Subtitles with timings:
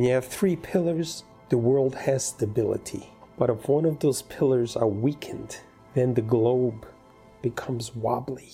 [0.00, 3.12] When you have three pillars, the world has stability.
[3.36, 5.58] But if one of those pillars are weakened,
[5.92, 6.86] then the globe
[7.42, 8.50] becomes wobbly.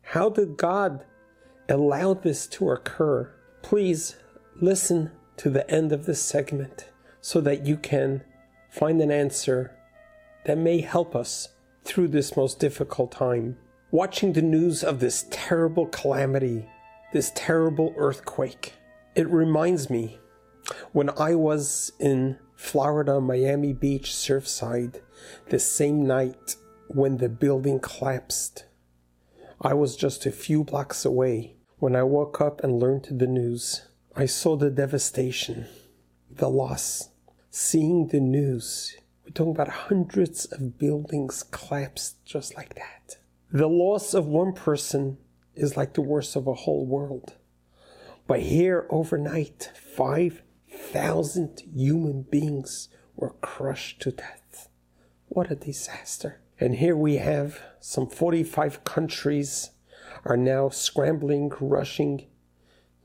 [0.00, 1.04] How did God
[1.68, 3.30] allow this to occur?
[3.60, 4.16] Please
[4.58, 6.88] listen to the end of this segment
[7.20, 8.24] so that you can
[8.70, 9.76] find an answer
[10.46, 11.50] that may help us
[11.84, 13.58] through this most difficult time.
[13.94, 16.68] Watching the news of this terrible calamity,
[17.12, 18.72] this terrible earthquake,
[19.14, 20.18] it reminds me
[20.90, 25.00] when I was in Florida, Miami Beach, Surfside,
[25.48, 26.56] the same night
[26.88, 28.64] when the building collapsed.
[29.60, 31.54] I was just a few blocks away.
[31.78, 33.82] When I woke up and learned the news,
[34.16, 35.68] I saw the devastation,
[36.28, 37.10] the loss.
[37.48, 43.18] Seeing the news, we're talking about hundreds of buildings collapsed just like that.
[43.52, 45.18] The loss of one person
[45.54, 47.34] is like the worst of a whole world.
[48.26, 54.68] But here overnight, 5,000 human beings were crushed to death.
[55.28, 56.40] What a disaster.
[56.58, 59.70] And here we have some 45 countries
[60.24, 62.26] are now scrambling, rushing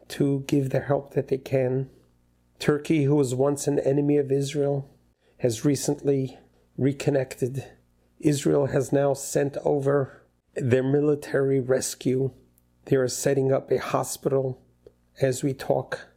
[0.09, 1.89] to give the help that they can.
[2.59, 4.89] Turkey, who was once an enemy of Israel,
[5.37, 6.39] has recently
[6.77, 7.65] reconnected.
[8.19, 10.23] Israel has now sent over
[10.61, 12.31] their military rescue.
[12.85, 14.61] They are setting up a hospital
[15.21, 16.07] as we talk.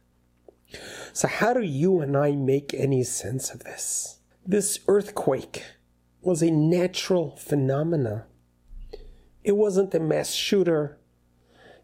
[1.13, 4.19] So, how do you and I make any sense of this?
[4.45, 5.63] This earthquake
[6.21, 8.25] was a natural phenomena.
[9.43, 10.97] It wasn't a mass shooter.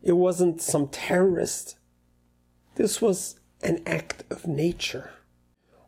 [0.02, 1.78] It wasn't some terrorist.
[2.76, 5.12] This was an act of nature.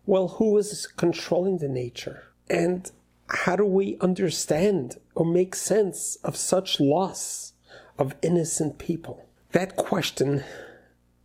[0.05, 2.23] Well, who is controlling the nature?
[2.49, 2.91] And
[3.33, 7.53] how do we understand or make sense of such loss
[7.97, 9.25] of innocent people?
[9.51, 10.43] That question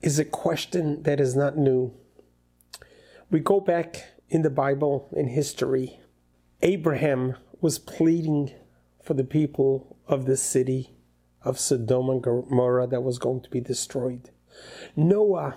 [0.02, 1.94] is a question that is not new.
[3.30, 6.00] We go back in the Bible, in history.
[6.62, 8.52] Abraham was pleading
[9.02, 10.90] for the people of the city
[11.42, 14.30] of Sodom and Gomorrah that was going to be destroyed.
[14.94, 15.56] Noah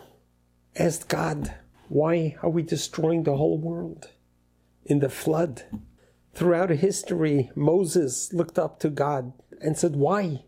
[0.76, 1.56] asked God,
[1.88, 4.10] Why are we destroying the whole world
[4.86, 5.64] in the flood?
[6.34, 10.44] Throughout history, Moses looked up to God and said, Why?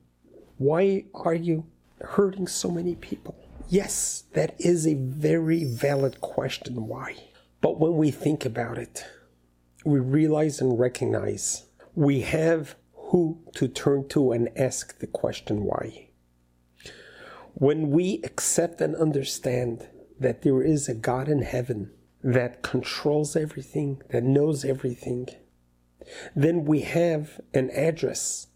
[0.57, 1.65] Why are you
[1.99, 3.35] hurting so many people?
[3.67, 6.87] Yes, that is a very valid question.
[6.87, 7.15] Why?
[7.61, 9.05] But when we think about it,
[9.85, 11.65] we realize and recognize
[11.95, 16.09] we have who to turn to and ask the question why.
[17.53, 19.87] When we accept and understand
[20.19, 21.91] that there is a God in heaven
[22.23, 25.27] that controls everything, that knows everything,
[26.35, 28.47] then we have an address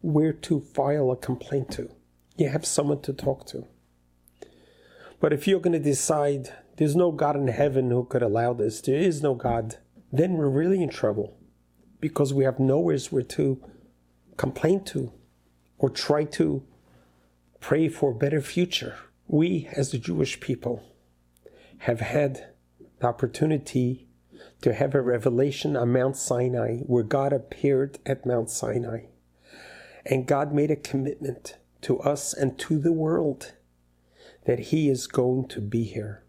[0.00, 1.90] where to file a complaint to.
[2.36, 3.66] You have someone to talk to.
[5.20, 8.80] But if you're going to decide there's no God in heaven who could allow this,
[8.80, 9.78] there is no God,
[10.12, 11.36] then we're really in trouble
[12.00, 13.62] because we have nowhere where to
[14.36, 15.12] complain to
[15.78, 16.62] or try to
[17.60, 18.96] pray for a better future.
[19.26, 20.82] We, as the Jewish people,
[21.78, 22.52] have had
[22.98, 24.08] the opportunity
[24.62, 29.04] to have a revelation on Mount Sinai where God appeared at Mount Sinai.
[30.06, 33.52] And God made a commitment to us and to the world
[34.44, 36.22] that He is going to be here.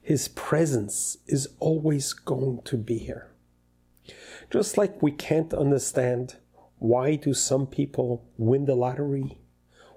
[0.00, 3.30] His presence is always going to be here.
[4.50, 6.36] Just like we can't understand
[6.78, 9.38] why do some people win the lottery?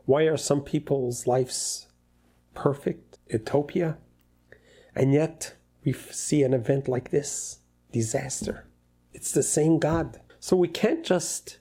[0.05, 1.87] Why are some people's lives
[2.53, 3.97] perfect, utopia?
[4.95, 5.56] And yet
[5.87, 7.59] we see an event like this,
[7.93, 8.67] disaster.
[9.13, 10.19] It's the same God.
[10.41, 11.59] So we can't just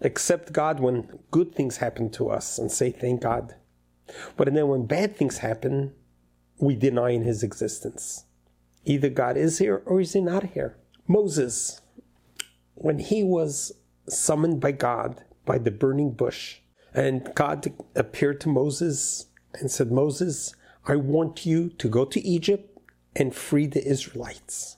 [0.00, 3.56] accept God when good things happen to us and say thank God.
[4.36, 5.92] But then when bad things happen,
[6.58, 8.26] we deny in his existence.
[8.84, 10.76] Either God is here or is he not here.
[11.08, 11.80] Moses,
[12.76, 13.72] when he was
[14.08, 16.60] summoned by God by the burning bush.
[16.94, 20.54] And God appeared to Moses and said, Moses,
[20.86, 22.73] I want you to go to Egypt
[23.16, 24.76] and free the Israelites.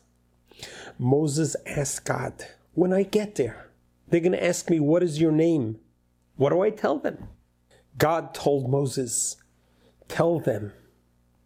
[0.98, 3.70] Moses asked God, When I get there,
[4.08, 5.78] they're going to ask me, What is your name?
[6.36, 7.28] What do I tell them?
[7.98, 9.36] God told Moses,
[10.08, 10.72] Tell them,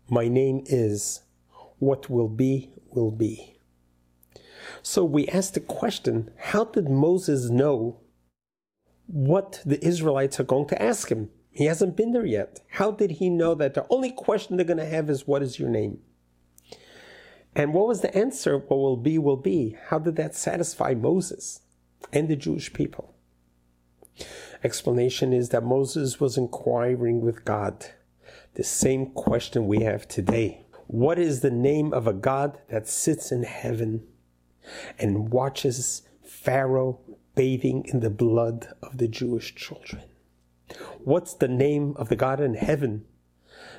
[0.08, 1.22] my name is,
[1.78, 3.56] what will be, will be.
[4.82, 8.00] So we ask the question how did Moses know
[9.06, 11.30] what the Israelites are going to ask him?
[11.50, 12.60] He hasn't been there yet.
[12.68, 15.58] How did he know that the only question they're going to have is, What is
[15.58, 15.98] your name?
[17.54, 18.58] And what was the answer?
[18.58, 19.76] What will be, will be.
[19.88, 21.60] How did that satisfy Moses
[22.12, 23.14] and the Jewish people?
[24.62, 27.86] explanation is that Moses was inquiring with God
[28.54, 30.66] the same question we have today.
[30.86, 34.06] What is the name of a God that sits in heaven
[34.98, 37.00] and watches Pharaoh
[37.34, 40.02] bathing in the blood of the Jewish children?
[40.98, 43.04] What's the name of the God in heaven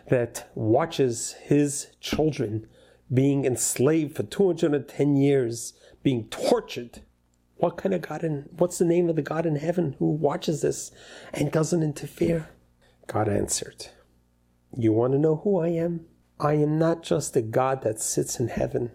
[0.09, 2.67] that watches his children
[3.13, 5.73] being enslaved for 210 years,
[6.03, 7.01] being tortured?
[7.57, 10.61] What kind of God in, what's the name of the God in heaven who watches
[10.61, 10.91] this
[11.33, 12.49] and doesn't interfere?
[13.07, 13.87] God answered,
[14.75, 16.05] You want to know who I am?
[16.39, 18.91] I am not just a God that sits in heaven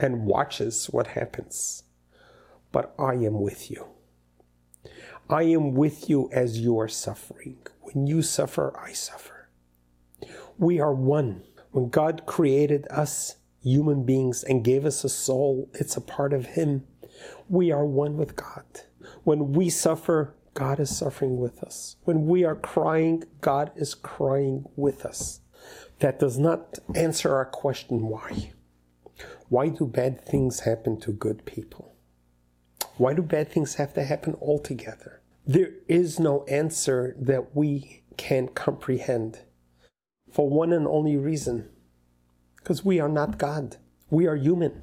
[0.00, 1.82] and watches what happens,
[2.72, 3.88] but I am with you.
[5.28, 7.58] I am with you as you are suffering.
[7.80, 9.50] When you suffer, I suffer.
[10.56, 11.42] We are one.
[11.70, 16.46] When God created us, human beings, and gave us a soul, it's a part of
[16.46, 16.84] Him.
[17.48, 18.64] We are one with God.
[19.24, 21.96] When we suffer, God is suffering with us.
[22.04, 25.40] When we are crying, God is crying with us.
[26.00, 28.52] That does not answer our question why.
[29.48, 31.94] Why do bad things happen to good people?
[32.96, 35.20] Why do bad things have to happen altogether?
[35.46, 39.40] There is no answer that we can comprehend
[40.30, 41.70] for one and only reason
[42.58, 43.76] because we are not God.
[44.10, 44.82] We are human.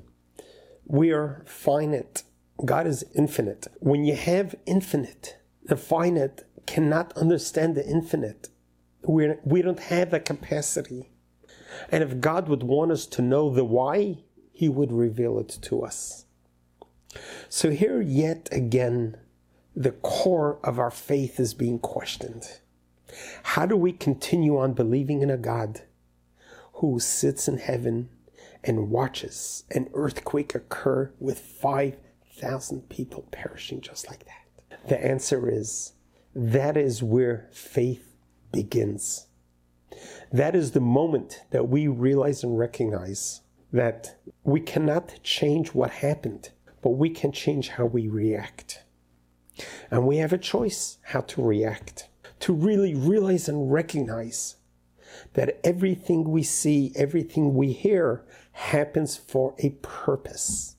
[0.85, 2.23] We are finite.
[2.63, 3.67] God is infinite.
[3.79, 8.49] When you have infinite, the finite cannot understand the infinite.
[9.03, 11.09] We're, we don't have that capacity.
[11.89, 14.19] And if God would want us to know the why,
[14.51, 16.25] He would reveal it to us.
[17.49, 19.17] So here, yet again,
[19.75, 22.43] the core of our faith is being questioned.
[23.43, 25.81] How do we continue on believing in a God
[26.75, 28.09] who sits in heaven
[28.63, 34.87] and watches an earthquake occur with 5,000 people perishing just like that?
[34.89, 35.93] The answer is
[36.33, 38.15] that is where faith
[38.51, 39.27] begins.
[40.31, 46.49] That is the moment that we realize and recognize that we cannot change what happened,
[46.81, 48.83] but we can change how we react.
[49.89, 52.09] And we have a choice how to react,
[52.41, 54.55] to really realize and recognize
[55.33, 58.23] that everything we see, everything we hear
[58.53, 60.75] happens for a purpose.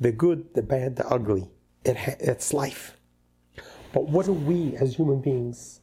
[0.00, 1.50] The good, the bad, the ugly.
[1.84, 2.96] It ha- it's life.
[3.92, 5.80] But what do we as human beings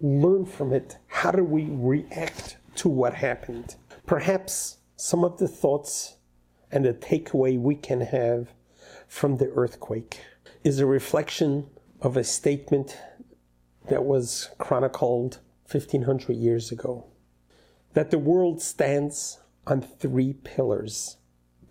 [0.00, 0.98] learn from it?
[1.06, 3.76] How do we react to what happened?
[4.06, 6.16] Perhaps some of the thoughts
[6.70, 8.48] and the takeaway we can have
[9.06, 10.20] from the earthquake
[10.62, 11.66] is a reflection
[12.00, 12.98] of a statement
[13.88, 15.38] that was chronicled
[15.74, 17.06] 1500 years ago
[17.94, 21.16] that the world stands on three pillars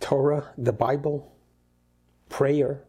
[0.00, 1.34] Torah, the Bible,
[2.28, 2.84] prayer,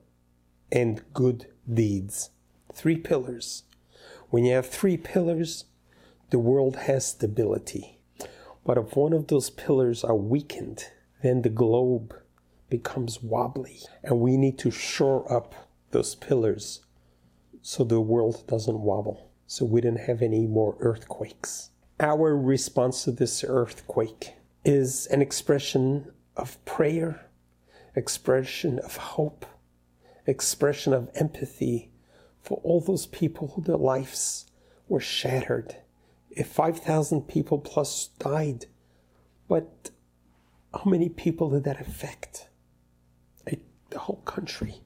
[0.72, 2.32] and good deeds.
[2.74, 3.64] Three pillars.
[4.30, 5.66] When you have three pillars,
[6.32, 8.00] the world has stability.
[8.66, 10.86] But if one of those pillars are weakened,
[11.22, 12.14] then the globe
[12.70, 13.80] becomes wobbly.
[14.04, 15.56] And we need to shore up
[15.92, 16.82] those pillars
[17.62, 21.70] so the world doesn't wobble, so we didn't have any more earthquakes.
[22.00, 24.34] Our response to this earthquake
[24.64, 27.28] is an expression of prayer,
[27.96, 29.46] expression of hope,
[30.26, 31.92] expression of empathy
[32.42, 34.46] for all those people who their lives
[34.88, 35.78] were shattered.
[36.30, 38.66] If 5,000 people plus died,
[39.48, 39.92] but
[40.74, 42.50] how many people did that affect?
[43.96, 44.82] the whole country.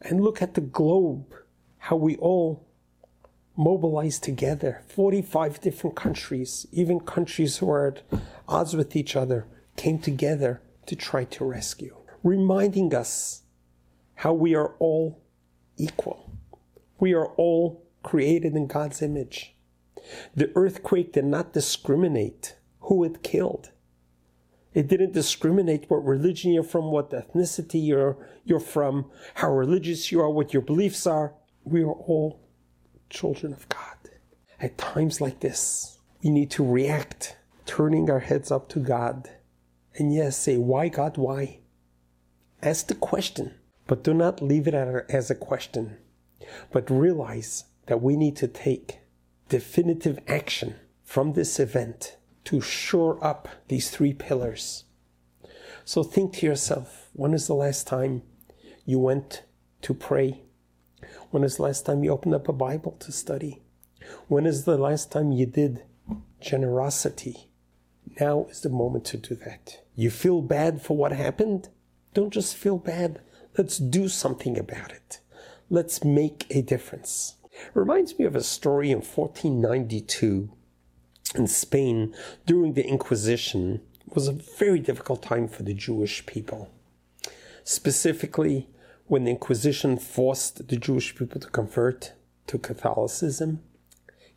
[0.00, 1.32] And look at the globe,
[1.78, 2.66] how we all
[3.56, 4.82] mobilized together.
[4.88, 8.02] 45 different countries, even countries who are at
[8.48, 13.42] odds with each other, came together to try to rescue, reminding us
[14.16, 15.22] how we are all
[15.76, 16.30] equal.
[16.98, 19.54] We are all created in God's image.
[20.34, 23.70] The earthquake did not discriminate who it killed.
[24.74, 30.20] It didn't discriminate what religion you're from, what ethnicity you're, you're from, how religious you
[30.20, 31.34] are, what your beliefs are.
[31.64, 32.41] We are all
[33.12, 33.96] children of God.
[34.60, 39.28] At times like this, we need to react, turning our heads up to God.
[39.94, 41.60] And yes, say, Why, God, why?
[42.62, 43.54] Ask the question,
[43.86, 45.98] but do not leave it as a question,
[46.70, 49.00] but realize that we need to take
[49.48, 54.84] definitive action from this event to shore up these three pillars.
[55.84, 58.22] So think to yourself when is the last time
[58.86, 59.42] you went
[59.82, 60.42] to pray?
[61.30, 63.62] When is the last time you opened up a Bible to study?
[64.28, 65.84] When is the last time you did
[66.40, 67.48] generosity?
[68.20, 69.80] Now is the moment to do that.
[69.94, 71.68] You feel bad for what happened?
[72.14, 73.20] Don't just feel bad.
[73.56, 75.20] Let's do something about it.
[75.70, 77.36] Let's make a difference.
[77.44, 80.50] It reminds me of a story in 1492
[81.34, 82.14] in Spain
[82.46, 83.80] during the Inquisition.
[84.06, 86.70] It was a very difficult time for the Jewish people.
[87.64, 88.68] Specifically,
[89.06, 92.12] when the Inquisition forced the Jewish people to convert
[92.46, 93.60] to Catholicism,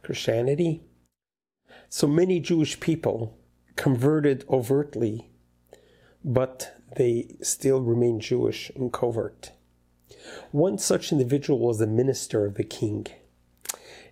[0.03, 0.83] Christianity.
[1.89, 3.37] So many Jewish people
[3.75, 5.29] converted overtly,
[6.23, 9.51] but they still remained Jewish in covert.
[10.51, 13.07] One such individual was the minister of the king.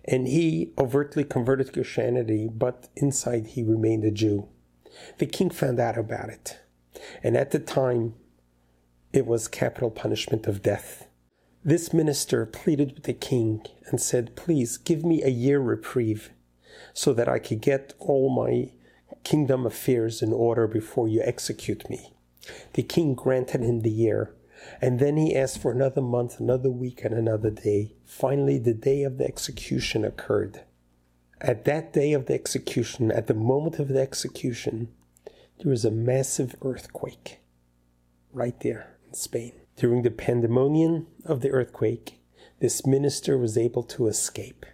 [0.04, 4.48] And he overtly converted to Christianity, but inside he remained a Jew.
[5.18, 6.58] The king found out about it.
[7.22, 8.14] And at the time,
[9.14, 11.06] it was capital punishment of death.
[11.64, 16.30] This minister pleaded with the king and said, Please give me a year reprieve
[16.92, 18.72] so that I could get all my
[19.22, 22.12] kingdom affairs in order before you execute me.
[22.72, 24.34] The king granted him the year,
[24.82, 27.94] and then he asked for another month, another week, and another day.
[28.04, 30.62] Finally, the day of the execution occurred.
[31.40, 34.88] At that day of the execution, at the moment of the execution,
[35.58, 37.38] there was a massive earthquake
[38.32, 39.52] right there Spain.
[39.76, 42.20] During the pandemonium of the earthquake,
[42.60, 44.64] this minister was able to escape.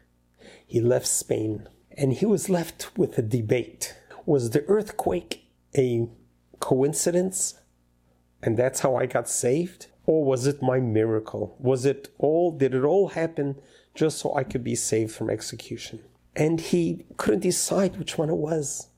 [0.67, 3.97] He left Spain and he was left with a debate.
[4.27, 5.45] Was the earthquake
[5.77, 6.09] a
[6.61, 7.61] coincidence
[8.43, 9.87] and that's how I got saved?
[10.07, 11.57] Or was it my miracle?
[11.59, 13.57] Was it all, did it all happen
[13.95, 16.01] just so I could be saved from execution?
[16.35, 18.89] And he couldn't decide which one it was.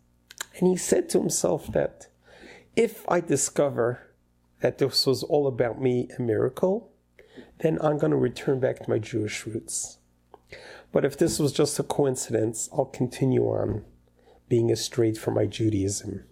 [0.59, 2.09] And he said to himself that
[2.77, 4.12] if I discover
[4.63, 6.91] that this was all about me, a miracle,
[7.59, 9.99] then I'm going to return back to my Jewish roots.
[10.93, 13.85] But if this was just a coincidence, I'll continue on
[14.49, 16.25] being estrayed from my Judaism.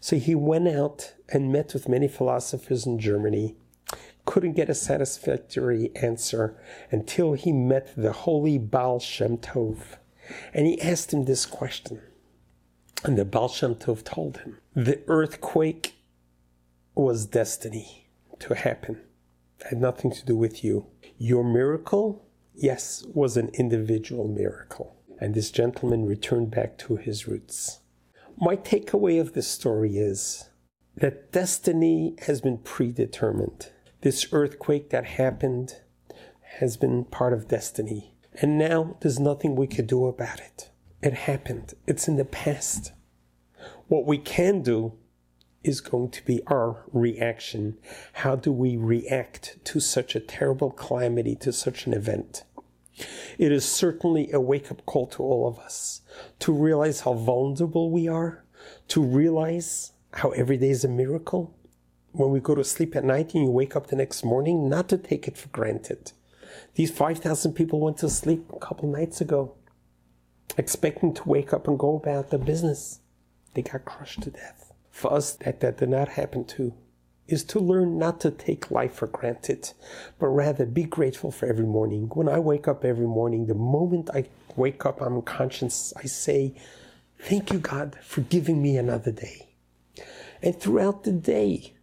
[0.00, 3.56] So he went out and met with many philosophers in Germany,
[4.26, 9.96] couldn't get a satisfactory answer until he met the holy Baal Shem Tov.
[10.52, 12.02] And he asked him this question.
[13.04, 15.94] And the Baal Shem Tov told him the earthquake
[16.94, 18.08] was destiny
[18.40, 19.00] to happen,
[19.60, 20.86] it had nothing to do with you.
[21.18, 24.96] Your miracle, yes, was an individual miracle.
[25.20, 27.80] And this gentleman returned back to his roots.
[28.36, 30.48] My takeaway of this story is
[30.96, 33.70] that destiny has been predetermined.
[34.00, 35.76] This earthquake that happened
[36.58, 38.14] has been part of destiny.
[38.40, 40.70] And now there's nothing we could do about it.
[41.02, 42.92] It happened, it's in the past.
[43.88, 44.94] What we can do
[45.64, 47.78] is going to be our reaction.
[48.14, 52.44] How do we react to such a terrible calamity, to such an event?
[53.38, 56.02] It is certainly a wake up call to all of us
[56.40, 58.44] to realize how vulnerable we are,
[58.88, 61.56] to realize how every day is a miracle.
[62.12, 64.88] When we go to sleep at night and you wake up the next morning, not
[64.90, 66.12] to take it for granted.
[66.76, 69.56] These 5,000 people went to sleep a couple nights ago,
[70.56, 73.00] expecting to wake up and go about their business.
[73.54, 74.63] They got crushed to death.
[74.94, 76.72] For us, that, that did not happen to
[77.26, 79.72] is to learn not to take life for granted,
[80.20, 82.08] but rather be grateful for every morning.
[82.14, 86.54] When I wake up every morning, the moment I wake up, I'm conscious, I say,
[87.18, 89.48] Thank you, God, for giving me another day.
[90.40, 91.74] And throughout the day,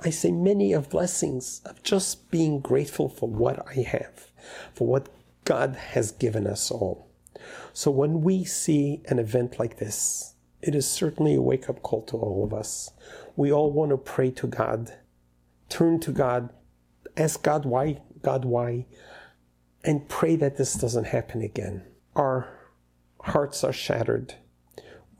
[0.00, 4.30] I say many of blessings of just being grateful for what I have,
[4.72, 5.10] for what
[5.44, 7.10] God has given us all.
[7.74, 12.02] So when we see an event like this, it is certainly a wake up call
[12.02, 12.90] to all of us
[13.38, 14.94] we all want to pray to God,
[15.68, 16.50] turn to God,
[17.16, 18.86] ask God why, God why,
[19.84, 21.84] and pray that this doesn't happen again.
[22.16, 22.48] Our
[23.20, 24.34] hearts are shattered.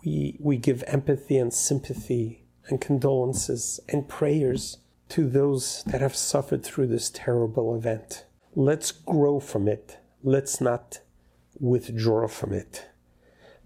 [0.05, 4.79] We, we give empathy and sympathy and condolences and prayers
[5.11, 8.25] to those that have suffered through this terrible event.
[8.57, 9.99] Let's grow from it.
[10.25, 11.03] Let's not
[11.61, 12.89] withdraw from it.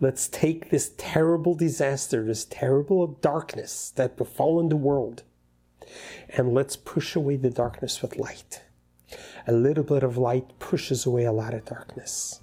[0.03, 5.23] Let's take this terrible disaster, this terrible darkness that befallen the world,
[6.29, 8.65] and let's push away the darkness with light.
[9.47, 12.41] A little bit of light pushes away a lot of darkness.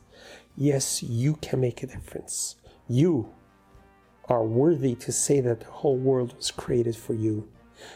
[0.56, 2.56] Yes, you can make a difference.
[2.88, 3.30] You
[4.30, 7.50] are worthy to say that the whole world was created for you.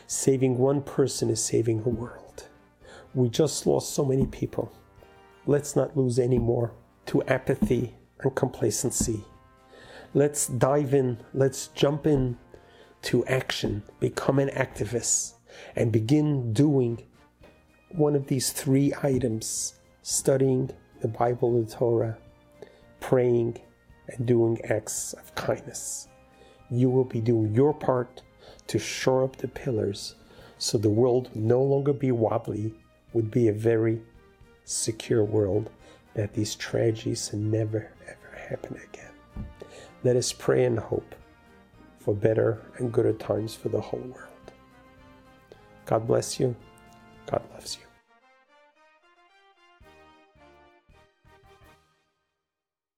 [0.07, 2.49] Saving one person is saving a world.
[3.13, 4.73] We just lost so many people.
[5.45, 6.73] Let's not lose any more
[7.05, 9.23] to apathy and complacency.
[10.15, 12.37] Let's dive in, let's jump in
[13.03, 15.33] to action, become an activist,
[15.75, 17.03] and begin doing
[17.89, 20.69] one of these three items studying
[21.01, 22.17] the Bible, the Torah,
[22.99, 23.57] praying,
[24.07, 26.07] and doing acts of kindness.
[26.69, 28.21] You will be doing your part
[28.67, 30.13] to shore up the pillars
[30.59, 32.73] so the world would no longer be wobbly,
[33.13, 33.99] would be a very
[34.63, 35.71] secure world
[36.13, 39.12] that these tragedies never ever happen again.
[40.03, 41.15] Let us pray and hope
[41.99, 44.51] for better and gooder times for the whole world.
[45.85, 46.55] God bless you.
[47.25, 47.92] God loves you.